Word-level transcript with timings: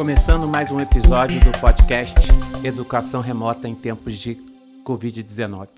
Começando 0.00 0.48
mais 0.48 0.70
um 0.70 0.80
episódio 0.80 1.38
do 1.40 1.52
podcast 1.58 2.14
Educação 2.64 3.20
Remota 3.20 3.68
em 3.68 3.74
Tempos 3.74 4.16
de 4.16 4.34
Covid-19. 4.82 5.68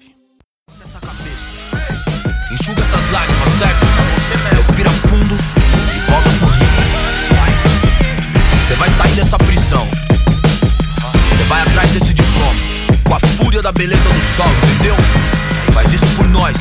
essa 0.80 1.00
cabeça. 1.00 2.52
Enxuga 2.52 2.82
essas 2.82 3.10
lágrimas, 3.10 3.48
certo? 3.58 3.84
Respira 4.54 4.88
fundo 4.90 5.34
e 5.34 5.98
volta 6.08 6.30
pro 6.38 6.46
rio. 6.46 6.68
Você 8.64 8.74
vai 8.74 8.90
sair 8.90 9.16
dessa 9.16 9.36
prisão. 9.38 9.88
Você 11.28 11.42
vai 11.48 11.62
atrás 11.62 11.90
desse 11.90 12.14
diploma. 12.14 12.60
Com 13.02 13.14
a 13.16 13.18
fúria 13.18 13.60
da 13.60 13.72
beleza 13.72 14.08
do 14.08 14.36
sol, 14.36 14.46
entendeu? 14.72 14.94
Faz 15.74 15.92
isso 15.92 16.06
por 16.14 16.28
nós. 16.28 16.56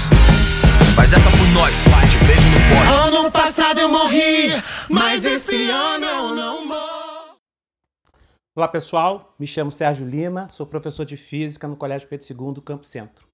Faz 0.96 1.14
essa 1.14 1.30
por 1.30 1.48
nós. 1.50 1.76
Te 2.10 2.18
vejo 2.26 2.50
no 2.50 2.60
pódio. 2.76 3.20
Ano 3.20 3.32
passado 3.32 3.80
eu 3.80 3.88
morri, 3.88 4.52
mas 4.90 5.24
esse 5.24 5.70
ano 5.70 6.06
eu 6.06 6.34
não 6.34 6.66
morro. 6.66 7.01
Olá 8.54 8.68
pessoal, 8.68 9.34
me 9.40 9.48
chamo 9.48 9.72
Sérgio 9.72 10.06
Lima, 10.06 10.50
sou 10.50 10.68
professor 10.68 11.06
de 11.06 11.16
Física 11.16 11.70
no 11.70 11.78
Colégio 11.78 12.10
Pedro 12.10 12.28
II, 12.30 12.62
Campo 12.62 12.86
Centro. 12.86 13.26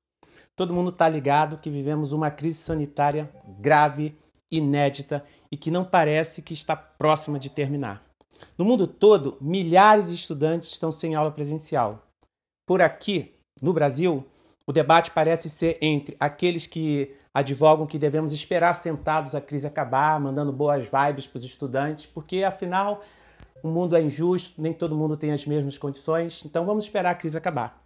Todo 0.56 0.72
mundo 0.72 0.92
está 0.92 1.10
ligado 1.10 1.58
que 1.58 1.72
vivemos 1.72 2.12
uma 2.12 2.30
crise 2.30 2.60
sanitária 2.60 3.28
grave, 3.60 4.16
inédita 4.52 5.26
e 5.52 5.58
que 5.58 5.72
não 5.72 5.84
parece 5.84 6.44
que 6.44 6.54
está 6.54 6.76
próxima 6.76 7.40
de 7.40 7.50
terminar. 7.50 8.04
No 8.56 8.64
mundo 8.64 8.86
todo, 8.86 9.40
milhares 9.42 10.10
de 10.10 10.14
estudantes 10.14 10.70
estão 10.70 10.92
sem 10.92 11.16
aula 11.16 11.32
presencial. 11.32 12.06
Por 12.68 12.80
aqui, 12.80 13.34
no 13.60 13.74
Brasil, 13.74 14.24
o 14.68 14.72
debate 14.72 15.10
parece 15.10 15.50
ser 15.50 15.80
entre 15.82 16.16
aqueles 16.20 16.68
que 16.68 17.16
advogam 17.34 17.88
que 17.88 17.98
devemos 17.98 18.34
esperar 18.34 18.76
sentados 18.76 19.34
a 19.34 19.42
crise 19.42 19.66
acabar, 19.66 20.20
mandando 20.20 20.54
boas 20.54 20.84
vibes 20.84 21.26
para 21.26 21.40
os 21.40 21.44
estudantes, 21.44 22.06
porque 22.06 22.44
afinal 22.44 23.02
o 23.68 23.72
mundo 23.72 23.96
é 23.96 24.02
injusto, 24.02 24.62
nem 24.62 24.74
todo 24.74 24.96
mundo 24.96 25.18
tem 25.18 25.32
as 25.32 25.46
mesmas 25.46 25.78
condições, 25.78 26.44
então 26.46 26.66
vamos 26.66 26.86
esperar 26.86 27.12
a 27.12 27.16
crise 27.16 27.38
acabar. 27.38 27.84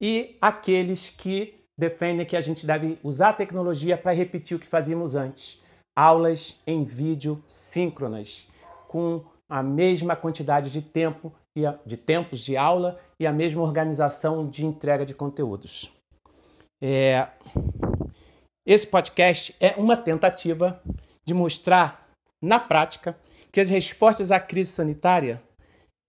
E 0.00 0.36
aqueles 0.40 1.08
que 1.08 1.54
defendem 1.78 2.26
que 2.26 2.36
a 2.36 2.40
gente 2.40 2.66
deve 2.66 2.98
usar 3.02 3.30
a 3.30 3.32
tecnologia 3.32 3.96
para 3.96 4.12
repetir 4.12 4.56
o 4.56 4.60
que 4.60 4.66
fazíamos 4.66 5.14
antes, 5.14 5.62
aulas 5.96 6.60
em 6.66 6.84
vídeo 6.84 7.42
síncronas, 7.48 8.48
com 8.88 9.24
a 9.48 9.62
mesma 9.62 10.14
quantidade 10.14 10.70
de 10.70 10.82
tempo 10.82 11.32
e 11.56 11.62
de 11.84 11.96
tempos 11.96 12.40
de 12.40 12.56
aula 12.56 13.00
e 13.18 13.26
a 13.26 13.32
mesma 13.32 13.62
organização 13.62 14.48
de 14.48 14.64
entrega 14.64 15.06
de 15.06 15.14
conteúdos. 15.14 15.90
É, 16.82 17.28
esse 18.66 18.86
podcast 18.86 19.54
é 19.58 19.74
uma 19.78 19.96
tentativa 19.96 20.82
de 21.24 21.32
mostrar, 21.32 22.06
na 22.42 22.60
prática, 22.60 23.16
que 23.56 23.60
as 23.62 23.70
respostas 23.70 24.30
à 24.30 24.38
crise 24.38 24.70
sanitária, 24.70 25.42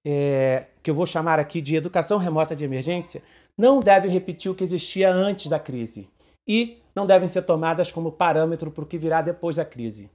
é, 0.06 0.66
que 0.84 0.92
eu 0.92 0.94
vou 0.94 1.06
chamar 1.06 1.40
aqui 1.40 1.62
de 1.62 1.78
educação 1.78 2.18
remota 2.18 2.54
de 2.54 2.66
emergência, 2.66 3.24
não 3.58 3.80
devem 3.80 4.12
repetir 4.12 4.52
o 4.52 4.54
que 4.54 4.66
existia 4.66 5.10
antes 5.10 5.48
da 5.48 5.58
crise 5.58 6.10
e 6.46 6.82
não 6.94 7.06
devem 7.06 7.30
ser 7.30 7.44
tomadas 7.44 7.90
como 7.90 8.12
parâmetro 8.12 8.70
para 8.70 8.84
o 8.84 8.86
que 8.86 8.98
virá 8.98 9.22
depois 9.22 9.56
da 9.56 9.64
crise. 9.64 10.10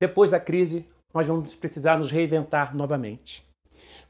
Depois 0.00 0.30
da 0.30 0.40
crise, 0.40 0.88
nós 1.12 1.26
vamos 1.26 1.54
precisar 1.54 1.98
nos 1.98 2.10
reinventar 2.10 2.74
novamente. 2.74 3.44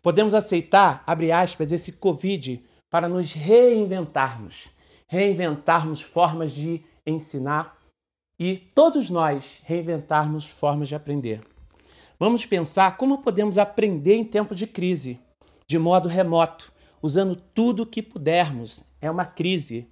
Podemos 0.01 0.33
aceitar, 0.33 1.03
abre 1.05 1.33
aspas, 1.33 1.73
esse 1.73 1.91
Covid 1.95 2.65
para 2.89 3.09
nos 3.09 3.33
reinventarmos, 3.33 4.69
reinventarmos 5.09 6.01
formas 6.01 6.53
de 6.53 6.81
ensinar 7.05 7.77
e 8.39 8.57
todos 8.73 9.11
nós 9.11 9.61
reinventarmos 9.65 10.49
formas 10.49 10.89
de 10.89 10.95
aprender. 10.95 11.41
Vamos 12.23 12.47
pensar 12.47 12.97
como 12.97 13.21
podemos 13.21 13.59
aprender 13.59 14.15
em 14.15 14.25
tempo 14.25 14.55
de 14.55 14.65
crise, 14.65 15.19
de 15.67 15.77
modo 15.77 16.09
remoto, 16.09 16.73
usando 17.03 17.35
tudo 17.35 17.83
o 17.83 17.87
que 17.87 18.01
pudermos. 18.01 18.85
É 19.01 19.11
uma 19.11 19.25
crise. 19.25 19.89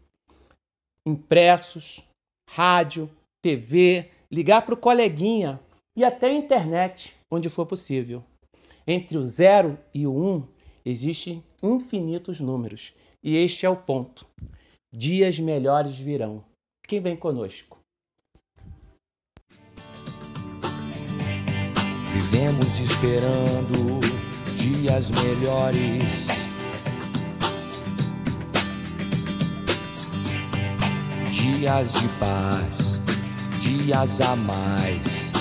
Impressos, 1.05 2.05
rádio, 2.49 3.11
TV, 3.43 4.13
ligar 4.31 4.63
para 4.65 4.75
o 4.75 4.77
coleguinha 4.77 5.59
e 5.97 6.05
até 6.05 6.33
internet, 6.33 7.17
onde 7.29 7.49
for 7.49 7.67
possível. 7.67 8.23
Entre 8.87 9.19
o 9.19 9.25
zero 9.25 9.77
e 9.93 10.07
o 10.07 10.17
um 10.17 10.47
existem 10.85 11.43
infinitos 11.61 12.39
números. 12.39 12.95
E 13.25 13.37
este 13.37 13.67
é 13.67 13.69
o 13.69 13.77
ponto. 13.77 14.25
Dias 14.95 15.41
melhores 15.41 15.99
virão. 15.99 16.45
Quem 16.87 17.01
vem 17.01 17.17
conosco? 17.17 17.80
Vivemos 22.31 22.79
esperando 22.79 23.99
dias 24.55 25.11
melhores. 25.11 26.29
Dias 31.33 31.93
de 31.93 32.07
paz, 32.21 33.01
dias 33.61 34.21
a 34.21 34.37
mais. 34.37 35.33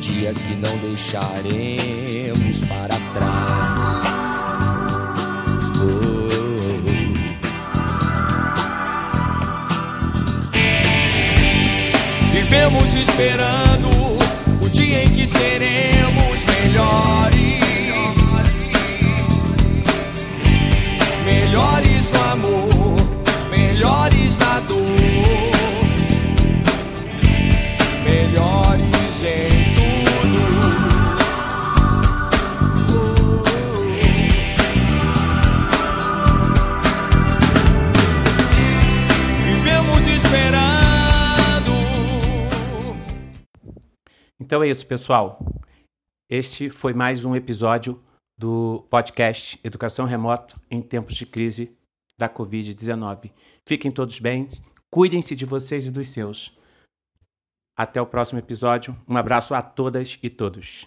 Dias 0.00 0.40
que 0.40 0.54
não 0.54 0.76
deixaremos 0.78 2.60
para 2.68 2.94
trás. 3.12 4.04
Oh. 5.80 6.28
Vivemos 12.32 12.94
esperando 12.94 13.63
city. 15.26 15.93
Então 44.54 44.62
é 44.62 44.68
isso, 44.68 44.86
pessoal. 44.86 45.44
Este 46.30 46.70
foi 46.70 46.94
mais 46.94 47.24
um 47.24 47.34
episódio 47.34 48.00
do 48.38 48.86
podcast 48.88 49.58
Educação 49.64 50.06
Remota 50.06 50.54
em 50.70 50.80
Tempos 50.80 51.16
de 51.16 51.26
Crise 51.26 51.76
da 52.16 52.28
Covid-19. 52.28 53.32
Fiquem 53.66 53.90
todos 53.90 54.20
bem, 54.20 54.48
cuidem-se 54.88 55.34
de 55.34 55.44
vocês 55.44 55.86
e 55.86 55.90
dos 55.90 56.06
seus. 56.06 56.56
Até 57.76 58.00
o 58.00 58.06
próximo 58.06 58.38
episódio. 58.38 58.96
Um 59.08 59.16
abraço 59.16 59.54
a 59.54 59.60
todas 59.60 60.20
e 60.22 60.30
todos. 60.30 60.86